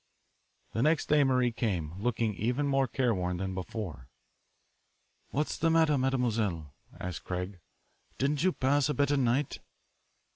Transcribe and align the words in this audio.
The 0.71 0.81
next 0.81 1.09
day 1.09 1.23
Marie 1.23 1.51
came, 1.51 1.93
looking 1.99 2.33
even 2.33 2.65
more 2.65 2.87
careworn 2.87 3.37
than 3.37 3.53
before. 3.53 4.07
"What's 5.29 5.59
the 5.59 5.69
matter, 5.69 5.95
mademoiselle?" 5.95 6.73
asked 6.99 7.23
Craig. 7.23 7.59
"Didn't 8.17 8.43
you 8.43 8.51
pass 8.51 8.89
a 8.89 8.95
better 8.95 9.15
night?" 9.17 9.59